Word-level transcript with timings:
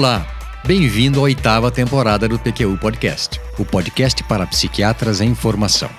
Olá, 0.00 0.26
bem-vindo 0.66 1.20
à 1.20 1.24
oitava 1.24 1.70
temporada 1.70 2.26
do 2.26 2.38
PQU 2.38 2.78
Podcast, 2.78 3.38
o 3.58 3.66
podcast 3.66 4.24
para 4.24 4.46
psiquiatras 4.46 5.20
em 5.20 5.34
formação. 5.34 5.90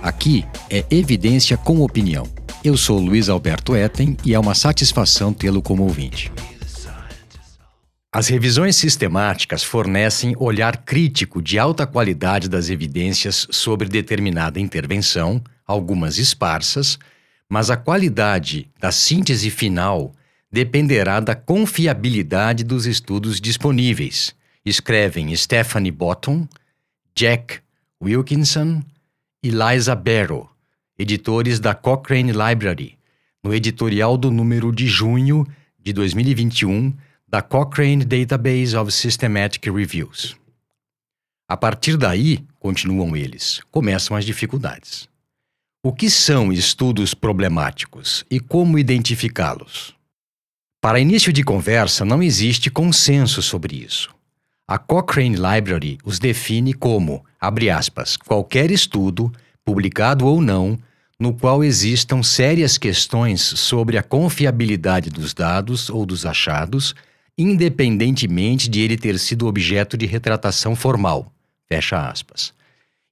Aqui 0.00 0.44
é 0.70 0.86
evidência 0.88 1.56
com 1.56 1.80
opinião. 1.80 2.24
Eu 2.62 2.76
sou 2.76 3.00
Luiz 3.00 3.28
Alberto 3.28 3.74
Etten 3.74 4.16
e 4.24 4.32
é 4.32 4.38
uma 4.38 4.54
satisfação 4.54 5.32
tê-lo 5.32 5.60
como 5.60 5.82
ouvinte. 5.82 6.30
As 8.12 8.28
revisões 8.28 8.76
sistemáticas 8.76 9.64
fornecem 9.64 10.36
olhar 10.38 10.76
crítico 10.84 11.42
de 11.42 11.58
alta 11.58 11.84
qualidade 11.84 12.48
das 12.48 12.70
evidências 12.70 13.44
sobre 13.50 13.88
determinada 13.88 14.60
intervenção, 14.60 15.42
algumas 15.66 16.16
esparsas, 16.16 16.96
mas 17.50 17.70
a 17.70 17.76
qualidade 17.76 18.70
da 18.78 18.92
síntese 18.92 19.50
final 19.50 20.12
dependerá 20.50 21.20
da 21.20 21.34
confiabilidade 21.34 22.64
dos 22.64 22.86
estudos 22.86 23.40
disponíveis, 23.40 24.34
escrevem 24.64 25.34
Stephanie 25.36 25.92
Bottom, 25.92 26.48
Jack 27.14 27.60
Wilkinson 28.02 28.82
e 29.42 29.50
Liza 29.50 29.94
Barrow, 29.94 30.50
editores 30.98 31.60
da 31.60 31.74
Cochrane 31.74 32.32
Library, 32.32 32.98
no 33.42 33.54
editorial 33.54 34.16
do 34.16 34.30
número 34.30 34.72
de 34.72 34.86
junho 34.86 35.46
de 35.78 35.92
2021 35.92 36.92
da 37.26 37.42
Cochrane 37.42 38.04
Database 38.04 38.76
of 38.76 38.90
Systematic 38.90 39.66
Reviews. 39.66 40.36
A 41.48 41.56
partir 41.56 41.96
daí, 41.96 42.44
continuam 42.58 43.16
eles, 43.16 43.60
começam 43.70 44.16
as 44.16 44.24
dificuldades. 44.24 45.08
O 45.82 45.92
que 45.92 46.10
são 46.10 46.52
estudos 46.52 47.14
problemáticos 47.14 48.24
e 48.30 48.40
como 48.40 48.78
identificá-los? 48.78 49.97
Para 50.80 51.00
início 51.00 51.32
de 51.32 51.42
conversa, 51.42 52.04
não 52.04 52.22
existe 52.22 52.70
consenso 52.70 53.42
sobre 53.42 53.76
isso. 53.76 54.14
A 54.66 54.78
Cochrane 54.78 55.34
Library 55.34 55.98
os 56.04 56.20
define 56.20 56.72
como, 56.72 57.24
abre 57.40 57.68
aspas, 57.68 58.16
qualquer 58.16 58.70
estudo, 58.70 59.32
publicado 59.64 60.26
ou 60.26 60.40
não, 60.40 60.78
no 61.18 61.34
qual 61.34 61.64
existam 61.64 62.22
sérias 62.22 62.78
questões 62.78 63.40
sobre 63.40 63.98
a 63.98 64.04
confiabilidade 64.04 65.10
dos 65.10 65.34
dados 65.34 65.90
ou 65.90 66.06
dos 66.06 66.24
achados, 66.24 66.94
independentemente 67.36 68.70
de 68.70 68.80
ele 68.80 68.96
ter 68.96 69.18
sido 69.18 69.48
objeto 69.48 69.96
de 69.96 70.06
retratação 70.06 70.76
formal. 70.76 71.32
Fecha 71.66 72.08
aspas. 72.08 72.52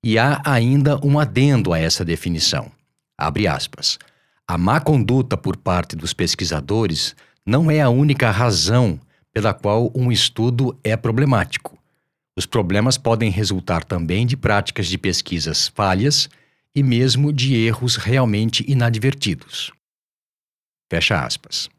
E 0.04 0.18
há 0.18 0.40
ainda 0.44 1.04
um 1.04 1.18
adendo 1.18 1.72
a 1.72 1.80
essa 1.80 2.04
definição. 2.04 2.70
Abre 3.18 3.48
aspas. 3.48 3.98
A 4.46 4.56
má 4.56 4.78
conduta 4.80 5.36
por 5.36 5.56
parte 5.56 5.96
dos 5.96 6.12
pesquisadores 6.12 7.16
não 7.46 7.70
é 7.70 7.80
a 7.80 7.88
única 7.88 8.30
razão 8.30 8.98
pela 9.32 9.54
qual 9.54 9.92
um 9.94 10.10
estudo 10.10 10.76
é 10.82 10.96
problemático. 10.96 11.78
Os 12.34 12.44
problemas 12.44 12.98
podem 12.98 13.30
resultar 13.30 13.84
também 13.84 14.26
de 14.26 14.36
práticas 14.36 14.88
de 14.88 14.98
pesquisas 14.98 15.68
falhas 15.68 16.28
e 16.74 16.82
mesmo 16.82 17.32
de 17.32 17.54
erros 17.54 17.96
realmente 17.96 18.64
inadvertidos. 18.66 19.70
Fecha 20.90 21.24
aspas. 21.24 21.70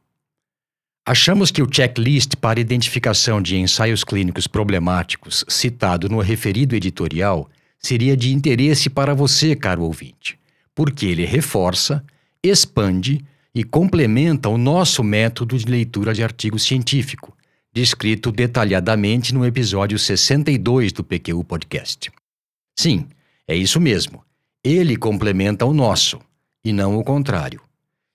Achamos 1.05 1.51
que 1.51 1.61
o 1.61 1.67
checklist 1.71 2.35
para 2.35 2.59
identificação 2.59 3.41
de 3.41 3.57
ensaios 3.57 4.03
clínicos 4.03 4.47
problemáticos 4.47 5.45
citado 5.47 6.09
no 6.09 6.19
referido 6.19 6.75
editorial 6.75 7.49
seria 7.79 8.17
de 8.17 8.33
interesse 8.33 8.89
para 8.89 9.13
você, 9.13 9.55
caro 9.55 9.83
ouvinte, 9.83 10.37
porque 10.75 11.05
ele 11.05 11.25
reforça, 11.25 12.03
expande 12.43 13.23
e 13.57 13.63
complementa 13.63 14.49
o 14.49 14.55
nosso 14.55 15.03
método 15.03 15.57
de 15.57 15.65
leitura 15.65 16.13
de 16.13 16.21
artigo 16.21 16.59
científico, 16.59 17.35
descrito 17.73 18.31
detalhadamente 18.31 19.33
no 19.33 19.43
episódio 19.43 19.97
62 19.97 20.91
do 20.91 21.03
PQU 21.03 21.43
Podcast. 21.43 22.11
Sim, 22.77 23.07
é 23.47 23.55
isso 23.55 23.81
mesmo. 23.81 24.23
Ele 24.63 24.95
complementa 24.95 25.65
o 25.65 25.73
nosso, 25.73 26.19
e 26.63 26.71
não 26.71 26.99
o 26.99 27.03
contrário. 27.03 27.59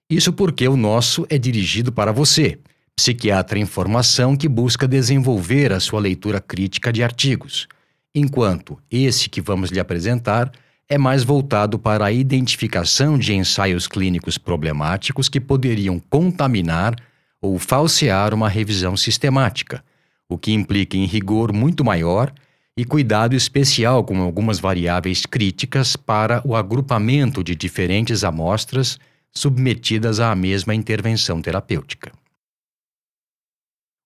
Isso 0.08 0.32
porque 0.32 0.68
o 0.68 0.76
nosso 0.76 1.26
é 1.28 1.36
dirigido 1.36 1.90
para 1.90 2.12
você, 2.12 2.60
psiquiatra 2.94 3.58
em 3.58 3.66
formação 3.66 4.36
que 4.36 4.48
busca 4.48 4.86
desenvolver 4.86 5.72
a 5.72 5.80
sua 5.80 5.98
leitura 5.98 6.40
crítica 6.40 6.92
de 6.92 7.02
artigos, 7.02 7.66
enquanto 8.14 8.78
esse 8.88 9.28
que 9.28 9.40
vamos 9.40 9.70
lhe 9.70 9.80
apresentar 9.80 10.52
é 10.92 10.98
mais 10.98 11.24
voltado 11.24 11.78
para 11.78 12.04
a 12.04 12.12
identificação 12.12 13.18
de 13.18 13.32
ensaios 13.32 13.88
clínicos 13.88 14.36
problemáticos 14.36 15.26
que 15.26 15.40
poderiam 15.40 15.98
contaminar 15.98 16.94
ou 17.40 17.58
falsear 17.58 18.34
uma 18.34 18.46
revisão 18.46 18.94
sistemática, 18.94 19.82
o 20.28 20.36
que 20.36 20.52
implica 20.52 20.94
em 20.94 21.06
rigor 21.06 21.50
muito 21.50 21.82
maior 21.82 22.30
e 22.76 22.84
cuidado 22.84 23.34
especial 23.34 24.04
com 24.04 24.20
algumas 24.20 24.60
variáveis 24.60 25.24
críticas 25.24 25.96
para 25.96 26.46
o 26.46 26.54
agrupamento 26.54 27.42
de 27.42 27.56
diferentes 27.56 28.22
amostras 28.22 28.98
submetidas 29.34 30.20
à 30.20 30.34
mesma 30.34 30.74
intervenção 30.74 31.40
terapêutica. 31.40 32.12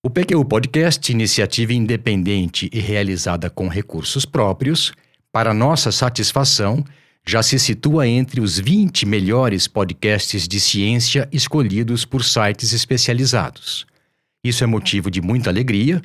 O 0.04 0.08
PQU 0.08 0.44
Podcast, 0.44 1.10
iniciativa 1.10 1.72
independente 1.72 2.70
e 2.72 2.78
realizada 2.78 3.50
com 3.50 3.66
recursos 3.66 4.24
próprios, 4.24 4.92
para 5.36 5.52
nossa 5.52 5.92
satisfação, 5.92 6.82
já 7.22 7.42
se 7.42 7.58
situa 7.58 8.08
entre 8.08 8.40
os 8.40 8.58
20 8.58 9.04
melhores 9.04 9.68
podcasts 9.68 10.48
de 10.48 10.58
ciência 10.58 11.28
escolhidos 11.30 12.06
por 12.06 12.24
sites 12.24 12.72
especializados. 12.72 13.86
Isso 14.42 14.64
é 14.64 14.66
motivo 14.66 15.10
de 15.10 15.20
muita 15.20 15.50
alegria, 15.50 16.00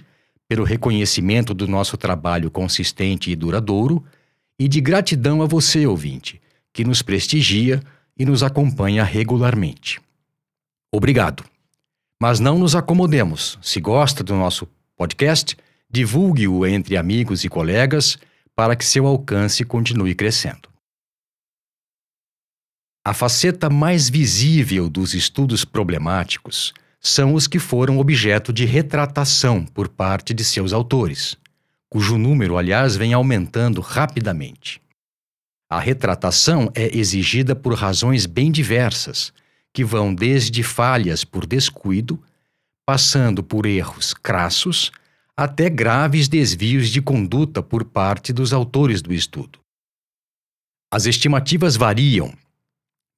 pelo 0.49 0.65
reconhecimento 0.65 1.53
do 1.53 1.65
nosso 1.65 1.95
trabalho 1.95 2.51
consistente 2.51 3.31
e 3.31 3.35
duradouro, 3.37 4.03
e 4.59 4.67
de 4.67 4.81
gratidão 4.81 5.41
a 5.41 5.45
você, 5.45 5.87
ouvinte, 5.87 6.41
que 6.73 6.83
nos 6.83 7.01
prestigia 7.01 7.81
e 8.19 8.25
nos 8.25 8.43
acompanha 8.43 9.01
regularmente. 9.01 10.01
Obrigado. 10.91 11.45
Mas 12.19 12.41
não 12.41 12.59
nos 12.59 12.75
acomodemos. 12.75 13.57
Se 13.61 13.79
gosta 13.79 14.25
do 14.25 14.35
nosso 14.35 14.67
podcast, 14.97 15.55
divulgue-o 15.89 16.67
entre 16.67 16.97
amigos 16.97 17.45
e 17.45 17.47
colegas 17.47 18.19
para 18.61 18.75
que 18.75 18.85
seu 18.85 19.07
alcance 19.07 19.65
continue 19.65 20.13
crescendo. 20.13 20.69
A 23.03 23.11
faceta 23.11 23.71
mais 23.71 24.07
visível 24.07 24.87
dos 24.87 25.15
estudos 25.15 25.65
problemáticos 25.65 26.71
são 26.99 27.33
os 27.33 27.47
que 27.47 27.57
foram 27.57 27.97
objeto 27.97 28.53
de 28.53 28.63
retratação 28.65 29.65
por 29.65 29.89
parte 29.89 30.31
de 30.31 30.43
seus 30.43 30.73
autores, 30.73 31.35
cujo 31.89 32.19
número, 32.19 32.55
aliás, 32.55 32.95
vem 32.95 33.13
aumentando 33.13 33.81
rapidamente. 33.81 34.79
A 35.67 35.79
retratação 35.79 36.71
é 36.75 36.95
exigida 36.95 37.55
por 37.55 37.73
razões 37.73 38.27
bem 38.27 38.51
diversas, 38.51 39.33
que 39.73 39.83
vão 39.83 40.13
desde 40.13 40.61
falhas 40.61 41.23
por 41.23 41.47
descuido, 41.47 42.21
passando 42.85 43.41
por 43.41 43.65
erros 43.65 44.13
crassos 44.13 44.91
até 45.37 45.69
graves 45.69 46.27
desvios 46.27 46.89
de 46.89 47.01
conduta 47.01 47.63
por 47.63 47.85
parte 47.85 48.33
dos 48.33 48.53
autores 48.53 49.01
do 49.01 49.13
estudo. 49.13 49.59
As 50.93 51.05
estimativas 51.05 51.75
variam, 51.75 52.33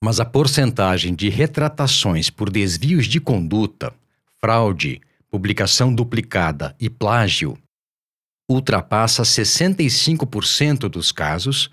mas 0.03 0.19
a 0.19 0.25
porcentagem 0.25 1.15
de 1.15 1.29
retratações 1.29 2.29
por 2.29 2.49
desvios 2.49 3.07
de 3.07 3.19
conduta, 3.19 3.93
fraude, 4.39 5.01
publicação 5.29 5.93
duplicada 5.93 6.75
e 6.79 6.89
plágio 6.89 7.57
ultrapassa 8.49 9.23
65% 9.23 10.89
dos 10.89 11.11
casos, 11.11 11.69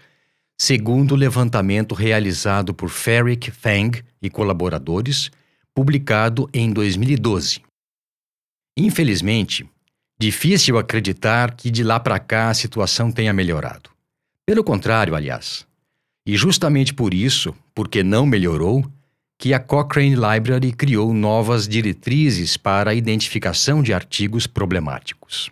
segundo 0.58 1.12
o 1.12 1.16
levantamento 1.16 1.94
realizado 1.94 2.72
por 2.72 2.88
Ferrick 2.88 3.50
Fang 3.50 4.02
e 4.22 4.30
colaboradores, 4.30 5.30
publicado 5.74 6.48
em 6.54 6.72
2012. 6.72 7.60
Infelizmente, 8.78 9.68
Difícil 10.20 10.76
acreditar 10.76 11.54
que 11.54 11.70
de 11.70 11.82
lá 11.82 11.98
para 11.98 12.18
cá 12.18 12.50
a 12.50 12.54
situação 12.54 13.10
tenha 13.10 13.32
melhorado. 13.32 13.88
Pelo 14.46 14.62
contrário, 14.62 15.14
aliás. 15.14 15.66
E 16.26 16.36
justamente 16.36 16.92
por 16.92 17.14
isso, 17.14 17.56
porque 17.74 18.02
não 18.02 18.26
melhorou, 18.26 18.84
que 19.38 19.54
a 19.54 19.58
Cochrane 19.58 20.14
Library 20.14 20.72
criou 20.72 21.14
novas 21.14 21.66
diretrizes 21.66 22.58
para 22.58 22.90
a 22.90 22.94
identificação 22.94 23.82
de 23.82 23.94
artigos 23.94 24.46
problemáticos. 24.46 25.50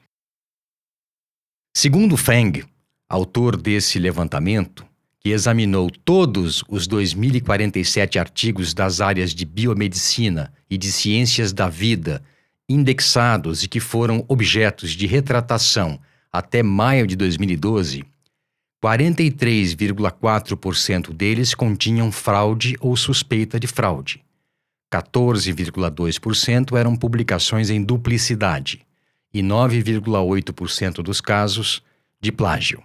Segundo 1.75 2.15
Feng, 2.19 2.63
autor 3.09 3.57
desse 3.57 3.99
levantamento, 3.99 4.85
que 5.19 5.31
examinou 5.31 5.91
todos 5.91 6.63
os 6.69 6.87
2.047 6.87 8.21
artigos 8.21 8.75
das 8.75 9.01
áreas 9.01 9.35
de 9.35 9.47
biomedicina 9.47 10.53
e 10.69 10.77
de 10.77 10.93
ciências 10.93 11.55
da 11.55 11.71
vida 11.71 12.23
indexados 12.69 13.63
e 13.63 13.69
que 13.69 13.81
foram 13.81 14.23
objetos 14.29 14.91
de 14.91 15.07
retratação 15.07 15.99
até 16.31 16.63
maio 16.63 17.07
de 17.07 17.17
2012, 17.17 18.05
43,4% 18.85 21.13
deles 21.13 21.55
continham 21.55 22.13
fraude 22.13 22.77
ou 22.81 22.95
suspeita 22.97 23.59
de 23.59 23.67
fraude. 23.67 24.23
14,2% 24.93 26.79
eram 26.79 26.95
publicações 26.97 27.71
em 27.71 27.83
duplicidade 27.83 28.87
e 29.33 29.43
9,8% 29.43 31.03
dos 31.03 31.21
casos 31.21 31.83
de 32.21 32.33
plágio. 32.33 32.83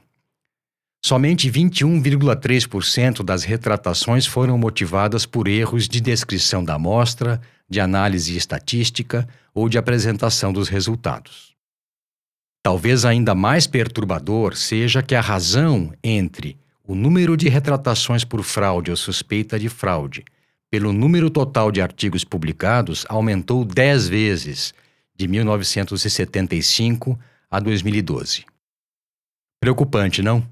Somente 1.06 1.52
21,3% 1.52 3.24
das 3.24 3.44
retratações 3.44 4.26
foram 4.26 4.58
motivadas 4.58 5.26
por 5.26 5.48
erros 5.48 5.88
de 5.88 6.00
descrição 6.00 6.64
da 6.64 6.76
amostra, 6.76 7.42
de 7.70 7.80
análise 7.80 8.36
estatística 8.36 9.28
ou 9.54 9.70
de 9.70 9.78
apresentação 9.78 10.52
dos 10.52 10.68
resultados. 10.68 11.54
Talvez 12.64 13.04
ainda 13.04 13.36
mais 13.36 13.68
perturbador 13.68 14.56
seja 14.56 15.04
que 15.04 15.16
a 15.16 15.22
razão 15.22 15.94
entre 16.04 16.58
o 16.84 16.96
número 16.96 17.36
de 17.36 17.50
retratações 17.50 18.24
por 18.24 18.44
fraude 18.44 18.92
ou 18.92 18.98
suspeita 18.98 19.60
de 19.60 19.70
fraude 19.70 20.24
pelo 20.70 20.92
número 20.92 21.30
total 21.30 21.72
de 21.72 21.82
artigos 21.82 22.24
publicados 22.24 23.06
aumentou 23.08 23.64
10 23.64 24.08
vezes 24.08 24.74
de 25.16 25.28
1975 25.28 27.20
a 27.50 27.60
2012. 27.60 28.46
Preocupante, 29.62 30.22
não? 30.22 30.44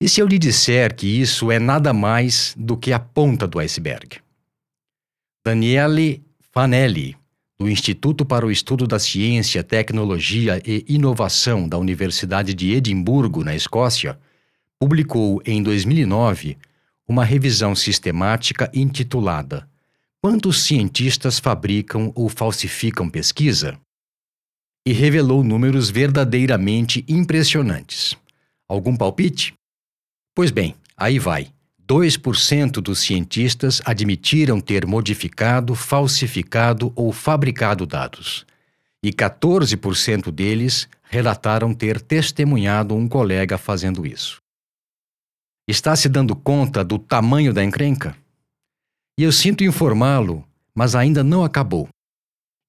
E 0.00 0.08
se 0.08 0.20
eu 0.20 0.26
lhe 0.26 0.38
disser 0.38 0.94
que 0.94 1.06
isso 1.06 1.50
é 1.50 1.58
nada 1.58 1.92
mais 1.92 2.54
do 2.56 2.76
que 2.76 2.92
a 2.92 2.98
ponta 2.98 3.46
do 3.46 3.58
iceberg? 3.58 4.20
Daniele 5.44 6.22
Fanelli, 6.52 7.16
do 7.58 7.68
Instituto 7.68 8.24
para 8.24 8.46
o 8.46 8.50
Estudo 8.50 8.86
da 8.86 8.98
Ciência, 8.98 9.62
Tecnologia 9.62 10.62
e 10.64 10.84
Inovação 10.88 11.68
da 11.68 11.78
Universidade 11.78 12.54
de 12.54 12.72
Edimburgo, 12.72 13.44
na 13.44 13.54
Escócia, 13.54 14.18
publicou 14.78 15.42
em 15.44 15.62
2009 15.62 16.56
uma 17.06 17.24
revisão 17.24 17.74
sistemática 17.74 18.70
intitulada 18.74 19.68
Quantos 20.22 20.64
cientistas 20.64 21.38
fabricam 21.38 22.12
ou 22.14 22.28
falsificam 22.28 23.08
pesquisa? 23.08 23.80
E 24.86 24.92
revelou 24.92 25.42
números 25.42 25.88
verdadeiramente 25.88 27.02
impressionantes. 27.08 28.14
Algum 28.68 28.94
palpite? 28.94 29.54
Pois 30.34 30.50
bem, 30.50 30.74
aí 30.94 31.18
vai. 31.18 31.50
2% 31.90 32.74
dos 32.74 33.00
cientistas 33.00 33.82
admitiram 33.84 34.60
ter 34.60 34.86
modificado, 34.86 35.74
falsificado 35.74 36.92
ou 36.94 37.10
fabricado 37.10 37.84
dados. 37.84 38.46
E 39.02 39.12
14% 39.12 40.30
deles 40.30 40.88
relataram 41.02 41.74
ter 41.74 42.00
testemunhado 42.00 42.94
um 42.94 43.08
colega 43.08 43.58
fazendo 43.58 44.06
isso. 44.06 44.40
Está 45.66 45.96
se 45.96 46.08
dando 46.08 46.36
conta 46.36 46.84
do 46.84 46.96
tamanho 46.96 47.52
da 47.52 47.64
encrenca? 47.64 48.16
E 49.18 49.24
eu 49.24 49.32
sinto 49.32 49.64
informá-lo, 49.64 50.44
mas 50.72 50.94
ainda 50.94 51.24
não 51.24 51.42
acabou. 51.42 51.88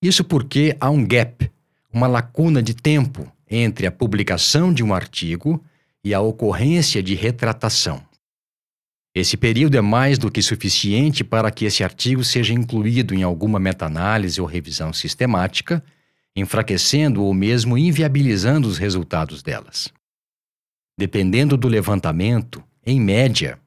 Isso 0.02 0.24
porque 0.24 0.76
há 0.80 0.90
um 0.90 1.06
gap, 1.06 1.48
uma 1.94 2.08
lacuna 2.08 2.64
de 2.64 2.74
tempo 2.74 3.32
entre 3.48 3.86
a 3.86 3.92
publicação 3.92 4.74
de 4.74 4.84
um 4.84 4.92
artigo 4.96 5.64
e 6.04 6.12
a 6.12 6.22
ocorrência 6.22 7.04
de 7.04 7.14
retratação. 7.14 8.04
Esse 9.14 9.36
período 9.36 9.76
é 9.76 9.82
mais 9.82 10.18
do 10.18 10.32
que 10.32 10.42
suficiente 10.42 11.24
para 11.24 11.52
que 11.52 11.66
esse 11.66 11.84
artigo 11.84 12.24
seja 12.24 12.54
incluído 12.54 13.14
em 13.14 13.24
alguma 13.24 13.60
meta-análise 13.60 14.40
ou 14.40 14.48
revisão 14.48 14.94
sistemática, 14.94 15.84
enfraquecendo 16.34 17.22
ou 17.22 17.34
mesmo 17.34 17.78
inviabilizando 17.78 18.70
os 18.70 18.78
resultados 18.78 19.44
delas. 19.44 19.92
Dependendo 20.98 21.58
do 21.58 21.68
levantamento, 21.68 22.64
em 22.86 23.02
média, 23.02 23.60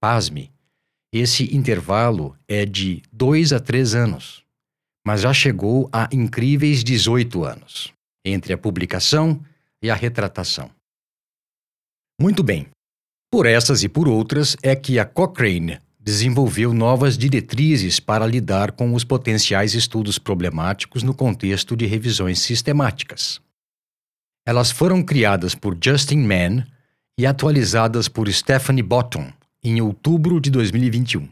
pasme, 0.00 0.50
esse 1.12 1.54
intervalo 1.54 2.36
é 2.48 2.66
de 2.66 3.02
2 3.12 3.52
a 3.52 3.60
3 3.60 3.94
anos, 3.94 4.44
mas 5.06 5.20
já 5.20 5.32
chegou 5.32 5.88
a 5.92 6.08
incríveis 6.12 6.82
18 6.82 7.44
anos 7.44 7.92
entre 8.24 8.52
a 8.52 8.58
publicação 8.58 9.40
e 9.80 9.90
a 9.90 9.94
retratação. 9.94 10.70
Muito 12.20 12.42
bem. 12.42 12.66
Por 13.30 13.44
essas 13.44 13.82
e 13.82 13.88
por 13.88 14.08
outras 14.08 14.56
é 14.62 14.74
que 14.74 14.98
a 14.98 15.04
Cochrane 15.04 15.78
desenvolveu 16.00 16.72
novas 16.72 17.18
diretrizes 17.18 18.00
para 18.00 18.26
lidar 18.26 18.72
com 18.72 18.94
os 18.94 19.04
potenciais 19.04 19.74
estudos 19.74 20.18
problemáticos 20.18 21.02
no 21.02 21.12
contexto 21.12 21.76
de 21.76 21.84
revisões 21.84 22.38
sistemáticas. 22.38 23.38
Elas 24.46 24.70
foram 24.70 25.02
criadas 25.02 25.54
por 25.54 25.76
Justin 25.78 26.20
Mann 26.20 26.64
e 27.18 27.26
atualizadas 27.26 28.08
por 28.08 28.32
Stephanie 28.32 28.82
Bottom 28.82 29.30
em 29.62 29.78
outubro 29.82 30.40
de 30.40 30.50
2021. 30.50 31.28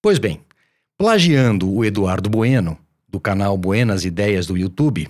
Pois 0.00 0.18
bem, 0.18 0.40
Plagiando 0.98 1.72
o 1.72 1.84
Eduardo 1.84 2.28
Bueno, 2.28 2.76
do 3.08 3.18
canal 3.18 3.56
Buenas 3.56 4.04
Ideias 4.04 4.46
do 4.46 4.56
YouTube, 4.56 5.08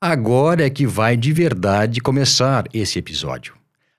agora 0.00 0.66
é 0.66 0.70
que 0.70 0.86
vai 0.86 1.16
de 1.16 1.32
verdade 1.32 2.00
começar 2.00 2.64
esse 2.72 2.98
episódio. 2.98 3.54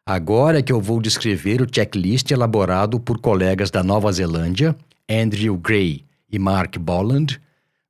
Agora 0.05 0.59
é 0.59 0.61
que 0.61 0.71
eu 0.71 0.81
vou 0.81 1.01
descrever 1.01 1.61
o 1.61 1.67
checklist 1.71 2.29
elaborado 2.31 2.99
por 2.99 3.19
colegas 3.19 3.71
da 3.71 3.83
Nova 3.83 4.11
Zelândia, 4.11 4.75
Andrew 5.09 5.57
Gray 5.57 6.03
e 6.31 6.37
Mark 6.37 6.77
Bolland, 6.77 7.39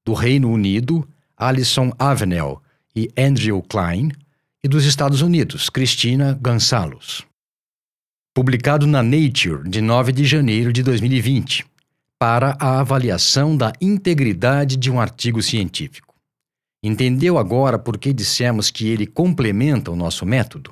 do 0.05 0.13
Reino 0.13 0.50
Unido, 0.50 1.08
Alison 1.38 1.91
Avenel 1.98 2.62
e 2.96 3.10
Andrew 3.17 3.62
Klein, 3.62 4.12
e 4.63 4.67
dos 4.67 4.86
Estados 4.86 5.22
Unidos, 5.22 5.70
Cristina 5.70 6.38
Gonçalves. 6.39 7.24
Publicado 8.34 8.86
na 8.86 9.01
Nature 9.01 9.67
de 9.67 9.81
9 9.81 10.12
de 10.12 10.25
janeiro 10.25 10.72
de 10.72 10.84
2020 10.84 11.70
para 12.21 12.55
a 12.59 12.79
avaliação 12.79 13.57
da 13.57 13.73
integridade 13.81 14.77
de 14.77 14.91
um 14.91 15.01
artigo 15.01 15.41
científico. 15.41 16.13
Entendeu 16.83 17.35
agora 17.35 17.79
por 17.79 17.97
que 17.97 18.13
dissemos 18.13 18.69
que 18.69 18.87
ele 18.87 19.07
complementa 19.07 19.89
o 19.89 19.95
nosso 19.95 20.23
método? 20.23 20.71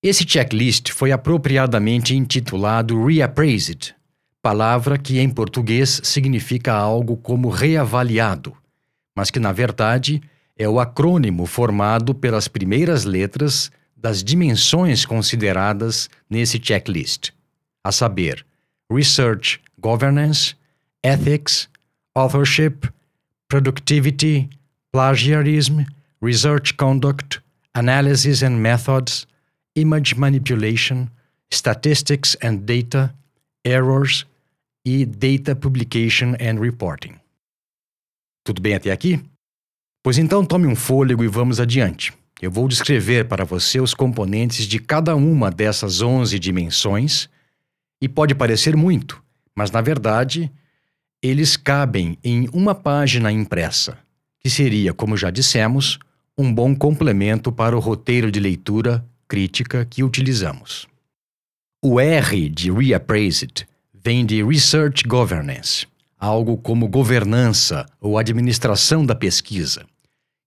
Esse 0.00 0.24
checklist 0.24 0.92
foi 0.92 1.10
apropriadamente 1.10 2.14
intitulado 2.14 3.04
Reappraised, 3.04 3.92
palavra 4.40 4.96
que 4.98 5.18
em 5.18 5.28
português 5.28 6.00
significa 6.04 6.72
algo 6.72 7.16
como 7.16 7.48
reavaliado, 7.48 8.56
mas 9.16 9.32
que 9.32 9.40
na 9.40 9.50
verdade 9.50 10.22
é 10.56 10.68
o 10.68 10.78
acrônimo 10.78 11.44
formado 11.44 12.14
pelas 12.14 12.46
primeiras 12.46 13.02
letras 13.02 13.68
das 13.96 14.22
dimensões 14.22 15.04
consideradas 15.04 16.08
nesse 16.30 16.60
checklist, 16.62 17.32
a 17.82 17.90
saber, 17.90 18.46
Research 18.88 19.60
governance, 19.84 20.54
ethics, 21.02 21.68
authorship, 22.14 22.86
productivity, 23.48 24.48
plagiarism, 24.92 25.84
research 26.22 26.74
conduct, 26.78 27.40
analysis 27.74 28.42
and 28.42 28.62
methods, 28.62 29.26
image 29.74 30.16
manipulation, 30.16 31.10
statistics 31.50 32.34
and 32.42 32.64
data, 32.64 33.12
errors 33.62 34.24
e 34.86 35.04
data 35.04 35.54
publication 35.54 36.34
and 36.40 36.58
reporting. 36.60 37.20
Tudo 38.42 38.62
bem 38.62 38.74
até 38.74 38.90
aqui? 38.90 39.20
Pois 40.02 40.16
então 40.16 40.44
tome 40.44 40.66
um 40.66 40.76
fôlego 40.76 41.22
e 41.22 41.28
vamos 41.28 41.60
adiante. 41.60 42.12
Eu 42.40 42.50
vou 42.50 42.68
descrever 42.68 43.26
para 43.26 43.44
você 43.44 43.80
os 43.80 43.94
componentes 43.94 44.66
de 44.66 44.78
cada 44.78 45.14
uma 45.14 45.50
dessas 45.50 46.00
11 46.00 46.38
dimensões 46.38 47.28
e 48.00 48.08
pode 48.08 48.34
parecer 48.34 48.76
muito, 48.76 49.23
mas 49.54 49.70
na 49.70 49.80
verdade 49.80 50.50
eles 51.22 51.56
cabem 51.56 52.18
em 52.22 52.48
uma 52.52 52.74
página 52.74 53.32
impressa, 53.32 53.96
que 54.40 54.50
seria, 54.50 54.92
como 54.92 55.16
já 55.16 55.30
dissemos, 55.30 55.98
um 56.36 56.52
bom 56.52 56.74
complemento 56.74 57.50
para 57.50 57.74
o 57.74 57.80
roteiro 57.80 58.30
de 58.30 58.38
leitura 58.38 59.04
crítica 59.26 59.86
que 59.86 60.02
utilizamos. 60.02 60.86
O 61.82 61.98
R 61.98 62.48
de 62.50 62.70
Reappraised 62.70 63.66
vem 63.92 64.26
de 64.26 64.44
Research 64.44 65.04
Governance, 65.04 65.86
algo 66.18 66.56
como 66.58 66.88
governança 66.88 67.86
ou 68.00 68.18
administração 68.18 69.04
da 69.04 69.14
pesquisa, 69.14 69.86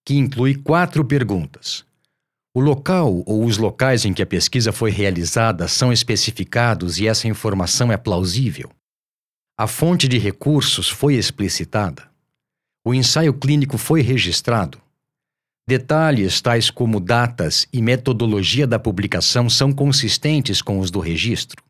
que 0.06 0.16
inclui 0.16 0.56
quatro 0.56 1.04
perguntas. 1.04 1.84
O 2.54 2.60
local 2.60 3.24
ou 3.26 3.46
os 3.46 3.58
locais 3.58 4.06
em 4.06 4.14
que 4.14 4.22
a 4.22 4.26
pesquisa 4.26 4.72
foi 4.72 4.92
realizada 4.92 5.68
são 5.68 5.92
especificados 5.92 7.00
e 7.00 7.08
essa 7.08 7.28
informação 7.28 7.92
é 7.92 7.98
plausível. 7.98 8.70
A 9.60 9.66
fonte 9.66 10.08
de 10.08 10.20
recursos 10.20 10.88
foi 10.88 11.16
explicitada. 11.16 12.08
O 12.86 12.94
ensaio 12.94 13.34
clínico 13.34 13.76
foi 13.76 14.02
registrado. 14.02 14.80
Detalhes 15.68 16.40
tais 16.40 16.70
como 16.70 17.00
datas 17.00 17.68
e 17.74 17.82
metodologia 17.82 18.68
da 18.68 18.78
publicação 18.78 19.50
são 19.50 19.74
consistentes 19.74 20.62
com 20.62 20.78
os 20.80 20.92
do 20.92 21.00
registro. 21.00 21.64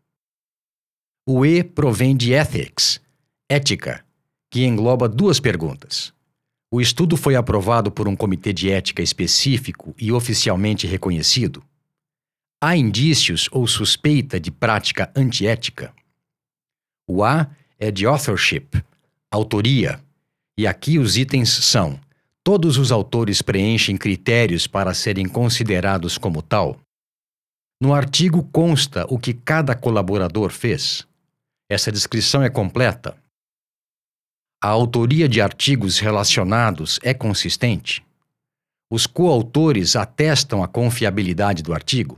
O 1.26 1.46
E 1.46 1.64
provém 1.64 2.14
de 2.14 2.34
ethics, 2.34 3.00
ética, 3.50 4.06
que 4.52 4.66
engloba 4.66 5.08
duas 5.08 5.40
perguntas. 5.40 6.14
O 6.70 6.82
estudo 6.82 7.16
foi 7.16 7.38
aprovado 7.38 7.90
por 7.90 8.06
um 8.10 8.18
comitê 8.18 8.52
de 8.52 8.70
ética 8.70 9.02
específico 9.02 9.96
e 9.98 10.12
oficialmente 10.12 10.86
reconhecido. 10.86 11.64
Há 12.62 12.76
indícios 12.76 13.48
ou 13.50 13.66
suspeita 13.66 14.38
de 14.42 14.52
prática 14.52 15.10
antiética? 15.16 15.94
O 17.08 17.24
A 17.24 17.50
é 17.80 17.92
de 17.92 18.06
authorship, 18.06 18.68
autoria, 19.32 20.04
e 20.58 20.66
aqui 20.66 20.98
os 20.98 21.18
itens 21.18 21.50
são 21.50 22.00
Todos 22.48 22.78
os 22.78 22.94
autores 22.94 23.42
preenchem 23.42 23.98
critérios 23.98 24.68
para 24.68 24.94
serem 24.94 25.28
considerados 25.28 26.18
como 26.18 26.42
tal. 26.42 26.80
No 27.78 27.94
artigo 27.94 28.42
consta 28.42 29.06
o 29.10 29.20
que 29.20 29.34
cada 29.34 29.76
colaborador 29.76 30.50
fez. 30.50 31.06
Essa 31.70 31.92
descrição 31.92 32.42
é 32.42 32.50
completa. 32.50 33.22
A 34.64 34.70
autoria 34.70 35.28
de 35.28 35.42
artigos 35.42 36.00
relacionados 36.00 37.02
é 37.04 37.14
consistente. 37.14 38.02
Os 38.90 39.06
coautores 39.06 39.98
atestam 39.98 40.64
a 40.64 40.70
confiabilidade 40.70 41.62
do 41.62 41.74
artigo. 41.74 42.18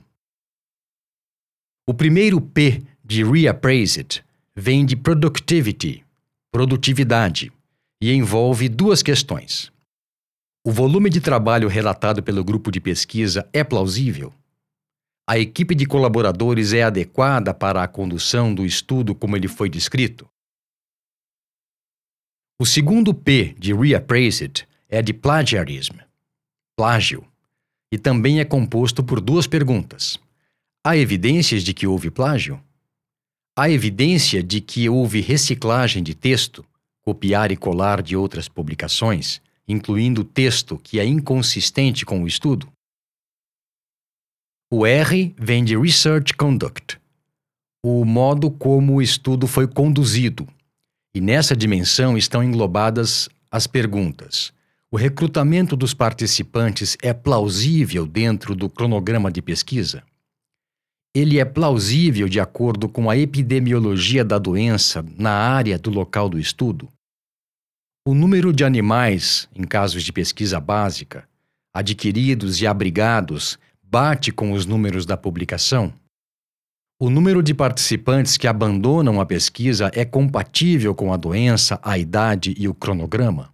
O 1.87 1.93
primeiro 1.95 2.39
P 2.39 2.83
de 3.03 3.23
reappraised 3.23 4.23
vem 4.59 4.85
de 4.85 4.95
productivity, 4.95 6.03
produtividade, 6.51 7.49
e 8.01 8.11
envolve 8.11 8.67
duas 8.67 9.01
questões. 9.01 9.71
O 10.65 10.71
volume 10.71 11.09
de 11.09 11.21
trabalho 11.21 11.69
relatado 11.69 12.21
pelo 12.21 12.43
grupo 12.43 12.69
de 12.69 12.81
pesquisa 12.81 13.47
é 13.53 13.63
plausível? 13.63 14.33
A 15.27 15.39
equipe 15.39 15.73
de 15.73 15.85
colaboradores 15.85 16.73
é 16.73 16.83
adequada 16.83 17.53
para 17.53 17.81
a 17.81 17.87
condução 17.87 18.53
do 18.53 18.65
estudo 18.65 19.15
como 19.15 19.37
ele 19.37 19.47
foi 19.47 19.69
descrito? 19.69 20.29
O 22.59 22.65
segundo 22.65 23.13
P 23.13 23.55
de 23.57 23.73
reappraised 23.73 24.67
é 24.89 25.01
de 25.01 25.13
plagiarism, 25.13 25.95
plágio, 26.75 27.25
e 27.93 27.97
também 27.97 28.41
é 28.41 28.45
composto 28.45 29.03
por 29.03 29.21
duas 29.21 29.47
perguntas. 29.47 30.19
Há 30.85 30.97
evidências 30.97 31.63
de 31.63 31.73
que 31.73 31.87
houve 31.87 32.11
plágio? 32.11 32.61
Há 33.61 33.69
evidência 33.69 34.41
de 34.41 34.61
que 34.61 34.87
houve 34.87 35.19
reciclagem 35.19 36.01
de 36.01 36.15
texto, 36.15 36.63
copiar 37.01 37.51
e 37.51 37.57
colar 37.57 38.01
de 38.01 38.15
outras 38.15 38.47
publicações, 38.47 39.41
incluindo 39.67 40.23
texto 40.23 40.77
que 40.77 40.97
é 40.97 41.03
inconsistente 41.03 42.05
com 42.05 42.23
o 42.23 42.25
estudo? 42.25 42.69
O 44.71 44.85
R 44.85 45.35
vem 45.37 45.61
de 45.65 45.77
Research 45.77 46.33
Conduct, 46.35 46.97
o 47.83 48.05
modo 48.05 48.49
como 48.49 48.93
o 48.93 49.01
estudo 49.01 49.45
foi 49.45 49.67
conduzido. 49.67 50.47
E 51.13 51.19
nessa 51.19 51.53
dimensão 51.53 52.17
estão 52.17 52.41
englobadas 52.41 53.27
as 53.51 53.67
perguntas: 53.67 54.53
o 54.89 54.95
recrutamento 54.95 55.75
dos 55.75 55.93
participantes 55.93 56.95
é 57.03 57.11
plausível 57.11 58.07
dentro 58.07 58.55
do 58.55 58.69
cronograma 58.69 59.29
de 59.29 59.41
pesquisa? 59.41 60.01
Ele 61.13 61.39
é 61.39 61.45
plausível 61.45 62.29
de 62.29 62.39
acordo 62.39 62.87
com 62.87 63.09
a 63.09 63.17
epidemiologia 63.17 64.23
da 64.23 64.37
doença 64.37 65.03
na 65.17 65.31
área 65.31 65.77
do 65.79 65.89
local 65.89 66.29
do 66.29 66.39
estudo? 66.39 66.87
O 68.07 68.13
número 68.13 68.53
de 68.53 68.63
animais, 68.63 69.49
em 69.55 69.63
casos 69.63 70.03
de 70.03 70.13
pesquisa 70.13 70.59
básica, 70.59 71.27
adquiridos 71.73 72.61
e 72.61 72.67
abrigados 72.67 73.57
bate 73.81 74.31
com 74.31 74.51
os 74.51 74.67
números 74.67 75.03
da 75.03 75.17
publicação? 75.17 75.91
O 77.01 77.09
número 77.09 77.41
de 77.41 77.55
participantes 77.55 78.37
que 78.37 78.47
abandonam 78.47 79.19
a 79.19 79.25
pesquisa 79.25 79.89
é 79.95 80.05
compatível 80.05 80.93
com 80.93 81.11
a 81.11 81.17
doença, 81.17 81.79
a 81.81 81.97
idade 81.97 82.53
e 82.55 82.67
o 82.67 82.73
cronograma? 82.73 83.51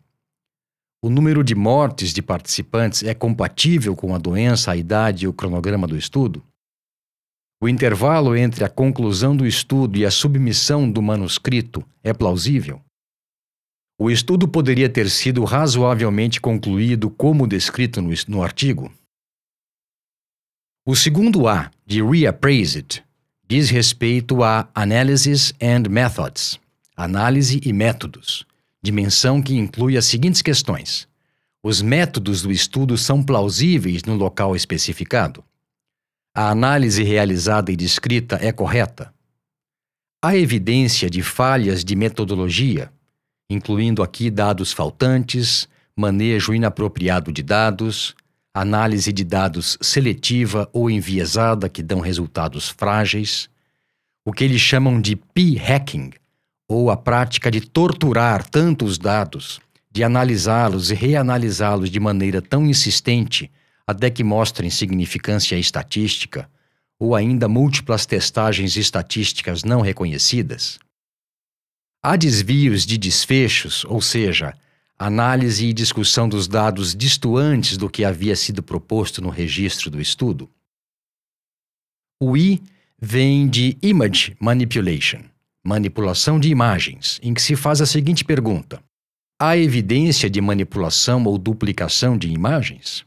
O 1.02 1.10
número 1.10 1.42
de 1.42 1.56
mortes 1.56 2.12
de 2.12 2.22
participantes 2.22 3.02
é 3.04 3.14
compatível 3.14 3.96
com 3.96 4.14
a 4.14 4.18
doença, 4.18 4.72
a 4.72 4.76
idade 4.76 5.24
e 5.24 5.28
o 5.28 5.34
cronograma 5.34 5.88
do 5.88 5.96
estudo? 5.96 6.44
O 7.66 7.68
intervalo 7.68 8.38
entre 8.38 8.64
a 8.64 8.70
conclusão 8.70 9.36
do 9.36 9.44
estudo 9.44 9.98
e 9.98 10.06
a 10.06 10.12
submissão 10.12 10.88
do 10.88 11.02
manuscrito 11.02 11.84
é 12.04 12.14
plausível? 12.14 12.80
O 14.00 14.12
estudo 14.12 14.48
poderia 14.48 14.88
ter 14.88 15.10
sido 15.10 15.44
razoavelmente 15.44 16.40
concluído 16.40 17.10
como 17.10 17.48
descrito 17.48 18.04
no, 18.04 18.12
no 18.28 18.44
artigo. 18.44 18.94
O 20.86 20.96
segundo 20.96 21.48
A, 21.48 21.72
de 21.88 22.04
Reappraised, 22.04 23.04
diz 23.48 23.72
respeito 23.72 24.44
a 24.44 24.70
Analysis 24.76 25.52
and 25.60 25.90
Methods, 25.90 26.60
análise 26.96 27.60
e 27.66 27.74
métodos, 27.74 28.46
dimensão 28.80 29.42
que 29.42 29.56
inclui 29.56 29.98
as 29.98 30.06
seguintes 30.06 30.44
questões. 30.44 31.08
Os 31.64 31.82
métodos 31.82 32.44
do 32.44 32.52
estudo 32.52 32.96
são 32.96 33.24
plausíveis 33.24 34.04
no 34.04 34.14
local 34.14 34.56
especificado? 34.56 35.44
A 36.38 36.50
análise 36.50 37.02
realizada 37.02 37.72
e 37.72 37.78
descrita 37.78 38.38
é 38.42 38.52
correta? 38.52 39.14
Há 40.22 40.36
evidência 40.36 41.10
de 41.10 41.24
falhas 41.24 41.82
de 41.82 41.96
metodologia, 41.96 42.92
incluindo 43.50 44.04
aqui 44.04 44.30
dados 44.30 44.74
faltantes, 44.74 45.66
manejo 45.96 46.54
inapropriado 46.54 47.32
de 47.32 47.42
dados, 47.42 48.14
análise 48.54 49.14
de 49.14 49.24
dados 49.24 49.78
seletiva 49.80 50.70
ou 50.74 50.90
enviesada 50.90 51.70
que 51.70 51.82
dão 51.82 52.02
resultados 52.02 52.68
frágeis, 52.68 53.50
o 54.26 54.34
que 54.34 54.44
eles 54.44 54.60
chamam 54.60 55.00
de 55.00 55.16
p-hacking, 55.16 56.12
ou 56.68 56.92
a 56.92 56.98
prática 56.98 57.50
de 57.50 57.62
torturar 57.62 58.46
tanto 58.46 58.84
os 58.84 58.98
dados, 58.98 59.62
de 59.90 60.04
analisá-los 60.04 60.92
e 60.92 60.96
reanalisá-los 60.96 61.90
de 61.90 62.00
maneira 62.02 62.42
tão 62.42 62.66
insistente 62.66 63.50
até 63.88 64.10
que 64.10 64.24
mostrem 64.24 64.70
significância 64.70 65.56
estatística, 65.58 66.50
ou 67.00 67.16
ainda 67.16 67.48
múltiplas 67.48 68.06
testagens 68.06 68.76
estatísticas 68.78 69.64
não 69.64 69.82
reconhecidas. 69.82 70.80
Há 72.04 72.16
desvios 72.16 72.86
de 72.86 72.98
desfechos, 72.98 73.84
ou 73.86 74.02
seja, 74.02 74.54
análise 74.98 75.66
e 75.66 75.74
discussão 75.74 76.30
dos 76.30 76.48
dados 76.48 76.96
distantes 76.96 77.78
do 77.78 77.90
que 77.90 78.06
havia 78.06 78.36
sido 78.36 78.64
proposto 78.64 79.22
no 79.22 79.30
registro 79.30 79.90
do 79.90 80.00
estudo. 80.00 80.50
O 82.22 82.38
I 82.38 82.62
vem 83.02 83.48
de 83.48 83.78
Image 83.82 84.38
Manipulation, 84.40 85.24
manipulação 85.64 86.40
de 86.40 86.50
imagens, 86.50 87.20
em 87.22 87.34
que 87.34 87.42
se 87.42 87.56
faz 87.56 87.82
a 87.82 87.86
seguinte 87.86 88.24
pergunta: 88.24 88.82
Há 89.40 89.58
evidência 89.58 90.30
de 90.30 90.40
manipulação 90.40 91.24
ou 91.26 91.38
duplicação 91.38 92.18
de 92.18 92.30
imagens? 92.30 93.06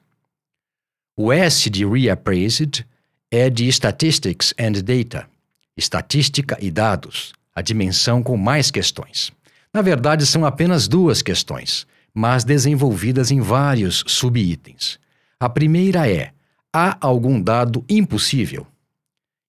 O 1.21 1.33
S 1.33 1.69
de 1.69 1.85
Reappraised 1.85 2.87
é 3.29 3.51
de 3.51 3.67
Statistics 3.73 4.55
and 4.57 4.75
Data, 4.85 5.29
estatística 5.77 6.57
e 6.61 6.71
dados, 6.71 7.33
a 7.53 7.61
dimensão 7.61 8.23
com 8.23 8.37
mais 8.37 8.71
questões. 8.71 9.33
Na 9.75 9.83
verdade, 9.83 10.25
são 10.25 10.47
apenas 10.47 10.87
duas 10.87 11.21
questões, 11.21 11.89
mas 12.15 12.45
desenvolvidas 12.45 13.33
em 13.33 13.41
vários 13.41 14.05
subitens. 14.07 14.97
A 15.41 15.49
primeira 15.49 16.09
é: 16.09 16.31
há 16.73 16.97
algum 17.05 17.43
dado 17.43 17.85
impossível? 17.89 18.65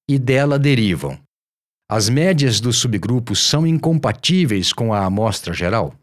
E 0.10 0.18
dela 0.18 0.58
derivam: 0.58 1.20
as 1.88 2.10
médias 2.10 2.60
dos 2.60 2.78
subgrupos 2.78 3.48
são 3.48 3.68
incompatíveis 3.68 4.74
com 4.74 4.92
a 4.92 5.06
amostra 5.06 5.54
geral? 5.54 5.94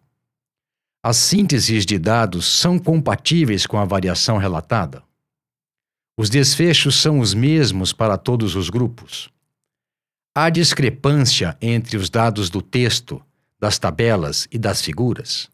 As 1.05 1.17
sínteses 1.17 1.85
de 1.85 1.99
dados 1.99 2.47
são 2.47 2.79
compatíveis 2.79 3.67
com 3.67 3.79
a 3.79 3.85
variação 3.85 4.39
relatada? 4.39 5.03
Os 6.19 6.31
desfechos 6.31 6.95
são 6.95 7.21
os 7.21 7.35
mesmos 7.35 7.93
para 7.93 8.17
todos 8.17 8.57
os 8.57 8.71
grupos? 8.71 9.29
Há 10.35 10.49
discrepância 10.49 11.57
entre 11.61 11.99
os 11.99 12.09
dados 12.09 12.49
do 12.49 12.63
texto, 12.63 13.23
das 13.61 13.79
tabelas 13.79 14.49
e 14.51 14.59
das 14.59 14.81
figuras. 14.81 15.51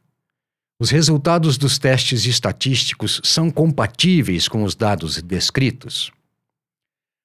Os 0.81 0.91
resultados 0.91 1.59
dos 1.59 1.79
testes 1.79 2.27
estatísticos 2.27 3.21
são 3.25 3.51
compatíveis 3.51 4.47
com 4.47 4.63
os 4.63 4.77
dados 4.77 5.21
descritos. 5.21 6.13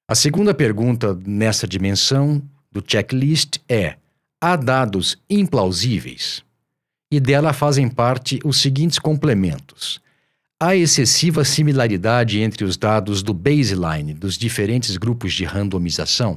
A 0.08 0.16
segunda 0.16 0.52
pergunta 0.52 1.14
nessa 1.24 1.66
dimensão 1.66 2.42
do 2.72 2.82
checklist 2.84 3.58
é: 3.68 3.98
há 4.40 4.56
dados 4.56 5.16
implausíveis? 5.30 6.42
E 7.10 7.20
dela 7.20 7.52
fazem 7.52 7.88
parte 7.88 8.40
os 8.44 8.60
seguintes 8.60 8.98
complementos. 8.98 10.00
Há 10.60 10.74
excessiva 10.74 11.44
similaridade 11.44 12.40
entre 12.40 12.64
os 12.64 12.76
dados 12.76 13.22
do 13.22 13.32
baseline 13.32 14.12
dos 14.12 14.36
diferentes 14.36 14.96
grupos 14.96 15.32
de 15.32 15.44
randomização? 15.44 16.36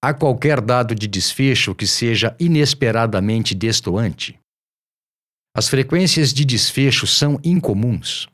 Há 0.00 0.14
qualquer 0.14 0.60
dado 0.60 0.94
de 0.94 1.08
desfecho 1.08 1.74
que 1.74 1.84
seja 1.84 2.36
inesperadamente 2.38 3.56
destoante? 3.56 4.38
As 5.52 5.68
frequências 5.68 6.32
de 6.32 6.44
desfecho 6.44 7.04
são 7.04 7.40
incomuns. 7.42 8.28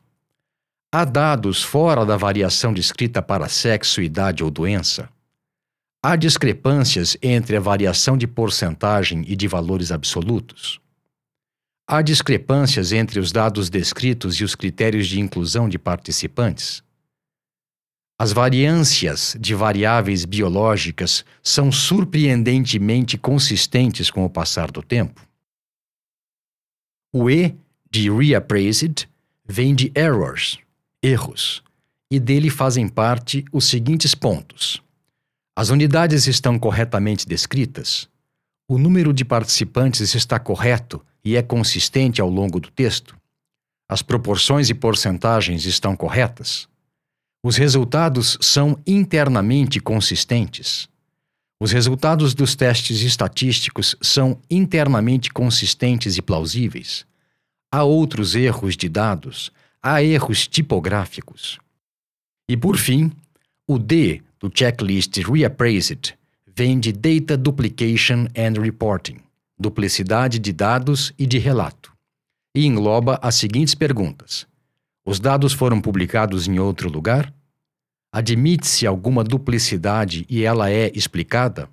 Há 0.91 1.03
dados 1.03 1.63
fora 1.63 2.05
da 2.05 2.15
variação 2.15 2.71
descrita 2.71 3.23
para 3.23 3.49
sexo, 3.49 4.03
idade 4.03 4.43
ou 4.43 4.51
doença? 4.51 5.09
Há 6.03 6.15
discrepâncias 6.15 7.17
entre 7.23 7.57
a 7.57 7.59
variação 7.59 8.15
de 8.15 8.27
porcentagem 8.27 9.23
e 9.27 9.35
de 9.35 9.47
valores 9.47 9.91
absolutos? 9.91 10.79
Há 11.91 12.03
discrepâncias 12.03 12.91
entre 12.91 13.19
os 13.19 13.31
dados 13.31 13.67
descritos 13.67 14.35
e 14.35 14.43
os 14.43 14.53
critérios 14.53 15.07
de 15.07 15.19
inclusão 15.19 15.67
de 15.67 15.79
participantes? 15.79 16.83
As 18.15 18.31
variâncias 18.31 19.35
de 19.39 19.55
variáveis 19.55 20.23
biológicas 20.23 21.25
são 21.41 21.71
surpreendentemente 21.71 23.17
consistentes 23.17 24.11
com 24.11 24.23
o 24.23 24.29
passar 24.29 24.69
do 24.69 24.83
tempo? 24.83 25.27
O 27.11 27.27
E 27.27 27.57
de 27.89 28.07
reappraised 28.07 29.09
vem 29.43 29.73
de 29.73 29.91
errors, 29.95 30.59
erros, 31.01 31.63
e 32.11 32.19
dele 32.19 32.51
fazem 32.51 32.87
parte 32.87 33.43
os 33.51 33.65
seguintes 33.65 34.13
pontos: 34.13 34.79
as 35.55 35.71
unidades 35.71 36.27
estão 36.27 36.59
corretamente 36.59 37.27
descritas, 37.27 38.07
o 38.67 38.77
número 38.77 39.11
de 39.11 39.25
participantes 39.25 40.13
está 40.13 40.37
correto 40.37 41.03
e 41.23 41.35
é 41.35 41.41
consistente 41.41 42.21
ao 42.21 42.29
longo 42.29 42.59
do 42.59 42.71
texto, 42.71 43.15
as 43.87 44.01
proporções 44.01 44.69
e 44.69 44.73
porcentagens 44.73 45.65
estão 45.65 45.95
corretas, 45.95 46.67
os 47.41 47.55
resultados 47.55 48.37
são 48.41 48.77
internamente 48.85 49.79
consistentes. 49.79 50.89
Os 51.57 51.71
resultados 51.71 52.33
dos 52.33 52.53
testes 52.53 53.01
estatísticos 53.01 53.95
são 54.01 54.39
internamente 54.49 55.29
consistentes 55.29 56.17
e 56.17 56.21
plausíveis. 56.21 57.05
Há 57.71 57.83
outros 57.83 58.35
erros 58.35 58.75
de 58.75 58.89
dados, 58.89 59.51
há 59.81 60.03
erros 60.03 60.47
tipográficos. 60.47 61.59
E 62.49 62.57
por 62.57 62.77
fim, 62.77 63.11
o 63.65 63.79
D 63.79 64.21
do 64.37 64.51
checklist 64.53 65.17
Reappraised 65.17 66.13
vem 66.53 66.77
de 66.77 66.91
Data 66.91 67.37
Duplication 67.37 68.27
and 68.35 68.61
Reporting, 68.61 69.19
duplicidade 69.59 70.39
de 70.39 70.53
dados 70.53 71.13
e 71.17 71.27
de 71.27 71.37
relato, 71.37 71.93
e 72.55 72.65
engloba 72.65 73.19
as 73.21 73.35
seguintes 73.35 73.75
perguntas: 73.75 74.47
Os 75.05 75.19
dados 75.19 75.51
foram 75.51 75.81
publicados 75.81 76.47
em 76.47 76.59
outro 76.59 76.89
lugar? 76.89 77.33
Admite-se 78.11 78.87
alguma 78.87 79.23
duplicidade 79.23 80.25
e 80.29 80.43
ela 80.43 80.71
é 80.71 80.91
explicada? 80.95 81.69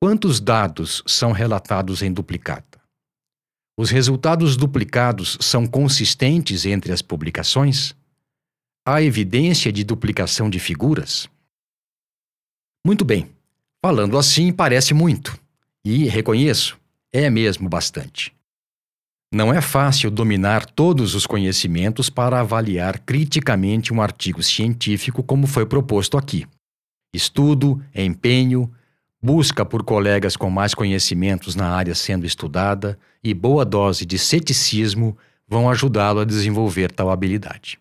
Quantos 0.00 0.40
dados 0.40 1.02
são 1.06 1.32
relatados 1.32 2.00
em 2.02 2.12
duplicata? 2.12 2.80
Os 3.78 3.90
resultados 3.90 4.56
duplicados 4.56 5.36
são 5.40 5.66
consistentes 5.66 6.64
entre 6.64 6.92
as 6.92 7.02
publicações? 7.02 7.94
Há 8.86 9.02
evidência 9.02 9.70
de 9.70 9.84
duplicação 9.84 10.48
de 10.48 10.58
figuras? 10.58 11.28
Muito 12.86 13.04
bem. 13.04 13.28
Falando 13.84 14.16
assim, 14.16 14.52
parece 14.52 14.94
muito. 14.94 15.38
E 15.88 16.08
reconheço, 16.08 16.76
é 17.12 17.30
mesmo 17.30 17.68
bastante. 17.68 18.34
Não 19.32 19.54
é 19.54 19.60
fácil 19.60 20.10
dominar 20.10 20.66
todos 20.66 21.14
os 21.14 21.28
conhecimentos 21.28 22.10
para 22.10 22.40
avaliar 22.40 22.98
criticamente 22.98 23.94
um 23.94 24.02
artigo 24.02 24.42
científico 24.42 25.22
como 25.22 25.46
foi 25.46 25.64
proposto 25.64 26.18
aqui. 26.18 26.44
Estudo, 27.14 27.80
empenho, 27.94 28.68
busca 29.22 29.64
por 29.64 29.84
colegas 29.84 30.36
com 30.36 30.50
mais 30.50 30.74
conhecimentos 30.74 31.54
na 31.54 31.68
área 31.68 31.94
sendo 31.94 32.26
estudada 32.26 32.98
e 33.22 33.32
boa 33.32 33.64
dose 33.64 34.04
de 34.04 34.18
ceticismo 34.18 35.16
vão 35.46 35.70
ajudá-lo 35.70 36.18
a 36.18 36.24
desenvolver 36.24 36.90
tal 36.90 37.12
habilidade. 37.12 37.78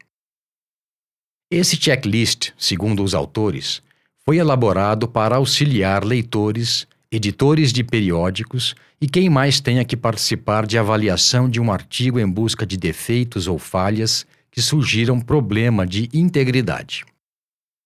Esse 1.49 1.75
checklist, 1.75 2.51
segundo 2.56 3.03
os 3.03 3.15
autores, 3.15 3.82
foi 4.23 4.38
elaborado 4.38 5.08
para 5.08 5.38
auxiliar 5.38 6.06
leitores, 6.06 6.88
editores 7.15 7.71
de 7.71 7.84
periódicos 7.84 8.75
e 8.99 9.08
quem 9.08 9.30
mais 9.30 9.60
tenha 9.60 9.86
que 9.86 9.95
participar 9.95 10.65
de 10.65 10.78
avaliação 10.78 11.49
de 11.49 11.60
um 11.60 11.71
artigo 11.71 12.19
em 12.19 12.30
busca 12.30 12.65
de 12.65 12.78
defeitos 12.78 13.47
ou 13.47 13.58
falhas 13.58 14.25
que 14.51 14.62
surgiram 14.62 15.19
problema 15.19 15.86
de 15.86 16.10
integridade. 16.13 17.06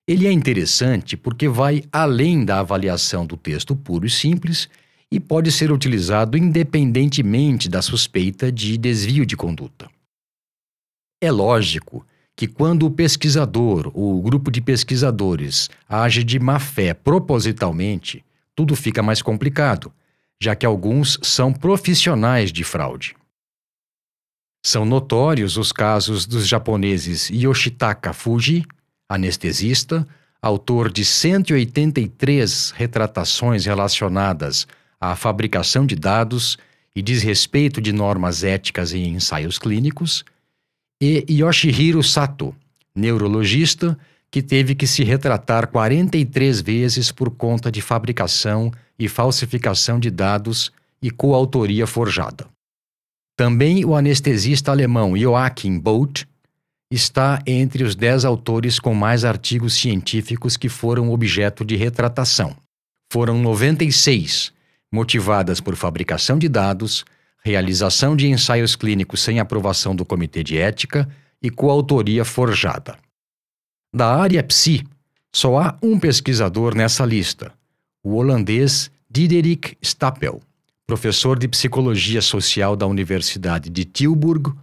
Ele 0.08 0.28
é 0.28 0.32
interessante 0.32 1.16
porque 1.16 1.48
vai 1.48 1.84
além 1.92 2.44
da 2.44 2.60
avaliação 2.60 3.26
do 3.26 3.38
texto 3.38 3.76
puro 3.76 4.06
e 4.06 4.10
simples 4.10 4.68
e 5.12 5.20
pode 5.20 5.52
ser 5.52 5.72
utilizado 5.72 6.38
independentemente 6.38 7.70
da 7.70 7.82
suspeita 7.82 8.52
de 8.52 8.78
desvio 8.78 9.26
de 9.26 9.38
conduta. 9.38 9.90
É 11.22 11.32
lógico 11.32 12.06
que 12.36 12.48
quando 12.48 12.86
o 12.86 12.92
pesquisador 12.92 13.92
ou 13.94 14.18
o 14.18 14.22
grupo 14.22 14.50
de 14.50 14.62
pesquisadores 14.62 15.70
age 15.88 16.24
de 16.24 16.40
má 16.40 16.58
fé 16.58 16.94
propositalmente, 16.94 18.24
tudo 18.60 18.76
fica 18.76 19.02
mais 19.02 19.22
complicado, 19.22 19.90
já 20.38 20.54
que 20.54 20.66
alguns 20.66 21.18
são 21.24 21.54
profissionais 21.54 22.52
de 22.52 22.66
fraude. 22.66 23.16
São 24.62 24.84
notórios 24.84 25.56
os 25.56 25.72
casos 25.72 26.26
dos 26.26 26.46
japoneses 26.46 27.30
Yoshitaka 27.30 28.12
Fuji, 28.12 28.66
anestesista, 29.08 30.06
autor 30.42 30.92
de 30.92 31.06
183 31.06 32.72
retratações 32.72 33.66
relacionadas 33.66 34.68
à 35.00 35.16
fabricação 35.16 35.86
de 35.86 35.96
dados 35.96 36.58
e 36.94 37.02
desrespeito 37.02 37.80
de 37.80 37.94
normas 37.94 38.44
éticas 38.44 38.92
em 38.92 39.14
ensaios 39.14 39.58
clínicos, 39.58 40.26
e 41.00 41.24
Yoshihiro 41.30 42.04
Sato, 42.04 42.54
neurologista 42.94 43.98
que 44.32 44.42
teve 44.42 44.76
que 44.76 44.86
se 44.86 45.04
retratar 45.04 45.68
43 45.68 46.62
vezes 46.62 47.12
por 47.12 47.32
conta 47.32 47.72
de 47.72 47.82
fabricação 47.82 48.72
e 48.98 49.08
falsificação 49.08 50.00
de 50.00 50.12
dados 50.12 50.72
e 51.02 51.10
coautoria 51.10 51.88
forjada. 51.88 52.48
Também 53.36 53.86
o 53.86 53.96
anestesista 53.96 54.72
alemão 54.72 55.18
Joachim 55.18 55.80
Bolt 55.80 56.26
está 56.92 57.42
entre 57.46 57.84
os 57.84 57.96
dez 57.96 58.26
autores 58.26 58.80
com 58.80 58.94
mais 58.94 59.24
artigos 59.24 59.76
científicos 59.76 60.58
que 60.58 60.68
foram 60.68 61.12
objeto 61.12 61.64
de 61.64 61.76
retratação. 61.76 62.56
Foram 63.12 63.40
96, 63.40 64.52
motivadas 64.92 65.62
por 65.62 65.76
fabricação 65.76 66.38
de 66.38 66.50
dados, 66.50 67.06
realização 67.44 68.16
de 68.16 68.28
ensaios 68.28 68.76
clínicos 68.76 69.22
sem 69.22 69.40
aprovação 69.40 69.96
do 69.96 70.04
Comitê 70.04 70.44
de 70.44 70.58
Ética 70.58 71.08
e 71.42 71.50
coautoria 71.50 72.26
forjada. 72.26 72.98
Da 73.94 74.16
área 74.16 74.44
Psi, 74.44 74.86
só 75.34 75.58
há 75.58 75.78
um 75.82 76.00
pesquisador 76.00 76.76
nessa 76.76 77.04
lista, 77.04 77.52
o 78.04 78.16
holandês 78.16 78.92
Diderik 79.10 79.76
Stapel, 79.82 80.42
professor 80.86 81.40
de 81.40 81.48
Psicologia 81.48 82.22
Social 82.22 82.76
da 82.76 82.86
Universidade 82.86 83.68
de 83.68 83.86
Tilburg, 83.86 84.54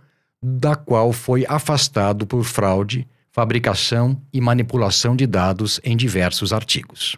da 0.40 0.76
qual 0.76 1.12
foi 1.12 1.44
afastado 1.48 2.24
por 2.24 2.44
fraude, 2.44 3.04
fabricação 3.32 4.20
e 4.32 4.40
manipulação 4.40 5.16
de 5.16 5.26
dados 5.26 5.80
em 5.82 5.96
diversos 5.96 6.52
artigos. 6.52 7.16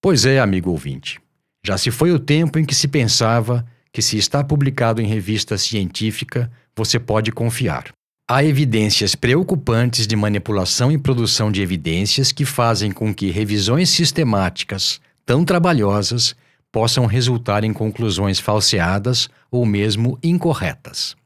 Pois 0.00 0.24
é, 0.24 0.38
amigo 0.38 0.70
ouvinte, 0.70 1.20
já 1.66 1.76
se 1.76 1.90
foi 1.90 2.12
o 2.12 2.20
tempo 2.20 2.60
em 2.60 2.64
que 2.64 2.76
se 2.76 2.86
pensava 2.86 3.66
que, 3.92 4.00
se 4.00 4.16
está 4.16 4.44
publicado 4.44 5.02
em 5.02 5.06
revista 5.06 5.58
científica, 5.58 6.48
você 6.76 7.00
pode 7.00 7.32
confiar. 7.32 7.92
Há 8.30 8.44
evidências 8.44 9.14
preocupantes 9.14 10.06
de 10.06 10.14
manipulação 10.14 10.92
e 10.92 10.98
produção 10.98 11.50
de 11.50 11.62
evidências 11.62 12.30
que 12.30 12.44
fazem 12.44 12.92
com 12.92 13.14
que 13.14 13.30
revisões 13.30 13.88
sistemáticas, 13.88 15.00
tão 15.24 15.46
trabalhosas, 15.46 16.36
possam 16.70 17.06
resultar 17.06 17.64
em 17.64 17.72
conclusões 17.72 18.38
falseadas 18.38 19.30
ou 19.50 19.64
mesmo 19.64 20.18
incorretas. 20.22 21.16